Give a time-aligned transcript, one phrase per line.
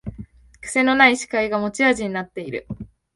[0.59, 2.65] くせのない司会が持ち味になってる